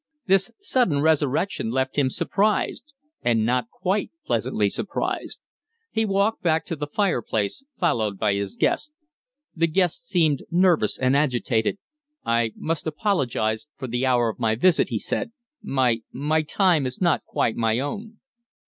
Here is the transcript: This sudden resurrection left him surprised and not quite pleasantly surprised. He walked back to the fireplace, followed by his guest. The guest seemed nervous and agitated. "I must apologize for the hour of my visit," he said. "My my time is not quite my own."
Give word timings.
This 0.25 0.49
sudden 0.59 1.01
resurrection 1.01 1.69
left 1.69 1.95
him 1.95 2.09
surprised 2.09 2.91
and 3.21 3.45
not 3.45 3.69
quite 3.69 4.09
pleasantly 4.25 4.67
surprised. 4.67 5.39
He 5.91 6.07
walked 6.07 6.41
back 6.41 6.65
to 6.65 6.75
the 6.75 6.87
fireplace, 6.87 7.63
followed 7.79 8.17
by 8.17 8.33
his 8.33 8.57
guest. 8.57 8.93
The 9.55 9.67
guest 9.67 10.07
seemed 10.07 10.41
nervous 10.49 10.97
and 10.97 11.15
agitated. 11.15 11.77
"I 12.25 12.51
must 12.55 12.87
apologize 12.87 13.67
for 13.77 13.85
the 13.87 14.07
hour 14.07 14.27
of 14.27 14.39
my 14.39 14.55
visit," 14.55 14.89
he 14.89 14.97
said. 14.97 15.33
"My 15.61 16.01
my 16.11 16.41
time 16.41 16.87
is 16.87 16.99
not 16.99 17.23
quite 17.23 17.55
my 17.55 17.77
own." 17.77 18.17